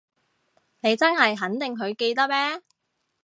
[0.79, 2.35] 你真係肯定佢記得咩？